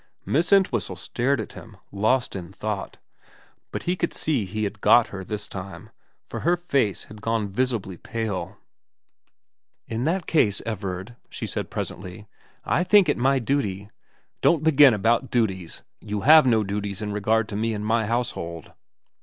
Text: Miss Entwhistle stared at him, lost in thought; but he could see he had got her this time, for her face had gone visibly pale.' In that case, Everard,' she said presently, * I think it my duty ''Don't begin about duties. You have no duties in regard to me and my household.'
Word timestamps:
Miss 0.25 0.51
Entwhistle 0.51 0.95
stared 0.95 1.39
at 1.39 1.53
him, 1.53 1.77
lost 1.91 2.35
in 2.35 2.51
thought; 2.51 2.97
but 3.69 3.83
he 3.83 3.95
could 3.95 4.13
see 4.15 4.45
he 4.45 4.63
had 4.63 4.81
got 4.81 5.09
her 5.09 5.23
this 5.23 5.47
time, 5.47 5.91
for 6.27 6.39
her 6.39 6.57
face 6.57 7.03
had 7.03 7.21
gone 7.21 7.47
visibly 7.49 7.97
pale.' 7.97 8.57
In 9.87 10.05
that 10.05 10.25
case, 10.25 10.59
Everard,' 10.65 11.17
she 11.29 11.45
said 11.45 11.69
presently, 11.69 12.27
* 12.47 12.65
I 12.65 12.83
think 12.83 13.09
it 13.09 13.15
my 13.19 13.37
duty 13.37 13.91
''Don't 14.41 14.63
begin 14.63 14.95
about 14.95 15.29
duties. 15.29 15.83
You 15.99 16.21
have 16.21 16.47
no 16.47 16.63
duties 16.63 17.03
in 17.03 17.13
regard 17.13 17.47
to 17.49 17.55
me 17.55 17.71
and 17.75 17.85
my 17.85 18.07
household.' 18.07 18.71